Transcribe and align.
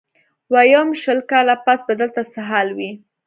ويم 0.53 0.89
شل 1.01 1.19
کاله 1.31 1.55
پس 1.65 1.79
به 1.87 1.93
دلته 2.01 2.21
څه 2.31 2.39
حال 2.49 2.67
وي. 2.77 2.91